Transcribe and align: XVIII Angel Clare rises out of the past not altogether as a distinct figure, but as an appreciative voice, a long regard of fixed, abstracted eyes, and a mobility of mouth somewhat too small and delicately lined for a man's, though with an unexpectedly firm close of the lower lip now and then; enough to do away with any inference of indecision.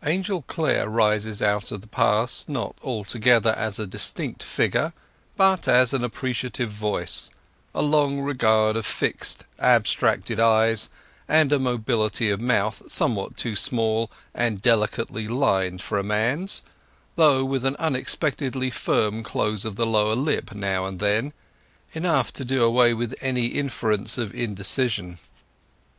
XVIII 0.00 0.10
Angel 0.10 0.40
Clare 0.48 0.88
rises 0.88 1.42
out 1.42 1.70
of 1.70 1.82
the 1.82 1.88
past 1.88 2.48
not 2.48 2.76
altogether 2.82 3.50
as 3.52 3.78
a 3.78 3.86
distinct 3.86 4.42
figure, 4.42 4.94
but 5.36 5.68
as 5.68 5.92
an 5.92 6.02
appreciative 6.02 6.70
voice, 6.70 7.28
a 7.74 7.82
long 7.82 8.20
regard 8.20 8.78
of 8.78 8.86
fixed, 8.86 9.44
abstracted 9.58 10.40
eyes, 10.40 10.88
and 11.28 11.52
a 11.52 11.58
mobility 11.58 12.30
of 12.30 12.40
mouth 12.40 12.80
somewhat 12.90 13.36
too 13.36 13.54
small 13.54 14.10
and 14.32 14.62
delicately 14.62 15.28
lined 15.28 15.82
for 15.82 15.98
a 15.98 16.02
man's, 16.02 16.64
though 17.16 17.44
with 17.44 17.66
an 17.66 17.76
unexpectedly 17.78 18.70
firm 18.70 19.22
close 19.22 19.66
of 19.66 19.76
the 19.76 19.84
lower 19.84 20.14
lip 20.16 20.54
now 20.54 20.86
and 20.86 20.98
then; 20.98 21.34
enough 21.92 22.32
to 22.32 22.42
do 22.42 22.64
away 22.64 22.94
with 22.94 23.14
any 23.20 23.48
inference 23.48 24.16
of 24.16 24.34
indecision. 24.34 25.18